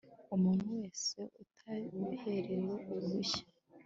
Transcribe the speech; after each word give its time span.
umuntu 0.35 0.63
wese 0.75 1.19
utabiherewe 1.43 2.73
uruhushya 2.93 3.43